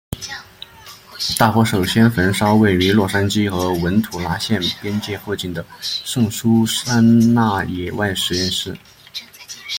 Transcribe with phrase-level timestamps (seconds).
[1.37, 8.75] 大火首先焚烧位于洛杉矶和文图拉县边界附近的圣苏珊娜野外实验室。